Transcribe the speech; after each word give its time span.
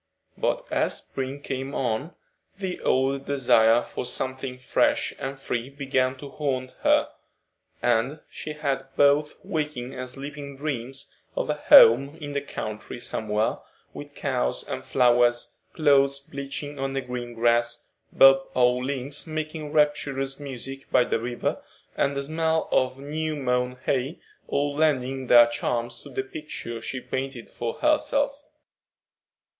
But 0.35 0.65
as 0.71 0.97
spring 0.97 1.41
came 1.43 1.75
on, 1.75 2.15
the 2.57 2.79
old 2.81 3.25
desire 3.25 3.83
for 3.83 4.03
something 4.03 4.57
fresh 4.57 5.13
and 5.19 5.39
free 5.39 5.69
began 5.69 6.17
to 6.17 6.29
haunt 6.31 6.71
her, 6.81 7.09
and 7.83 8.19
she 8.27 8.53
had 8.53 8.87
both 8.95 9.35
waking 9.45 9.93
and 9.93 10.09
sleeping 10.09 10.57
dreams 10.57 11.13
of 11.35 11.51
a 11.51 11.53
home 11.53 12.17
in 12.19 12.31
the 12.31 12.41
country 12.41 12.99
somewhere, 12.99 13.59
with 13.93 14.15
cows 14.15 14.63
and 14.63 14.83
flowers, 14.83 15.55
clothes 15.75 16.17
bleaching 16.19 16.79
on 16.79 16.95
green 17.05 17.35
grass, 17.35 17.85
bob 18.11 18.47
o' 18.55 18.73
links 18.77 19.27
making 19.27 19.71
rapturous 19.71 20.39
music 20.39 20.89
by 20.91 21.03
the 21.03 21.19
river, 21.19 21.61
and 21.95 22.15
the 22.15 22.23
smell 22.23 22.67
of 22.71 22.97
new 22.97 23.35
mown 23.35 23.77
hay, 23.85 24.19
all 24.47 24.73
lending 24.73 25.27
their 25.27 25.45
charms 25.45 26.01
to 26.01 26.09
the 26.09 26.23
picture 26.23 26.81
she 26.81 26.99
painted 26.99 27.47
for 27.47 27.75
herself. 27.81 28.45